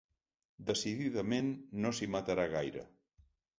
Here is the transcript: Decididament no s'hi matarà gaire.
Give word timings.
Decididament 0.69 1.53
no 1.85 1.93
s'hi 1.99 2.11
matarà 2.17 2.49
gaire. 2.57 2.89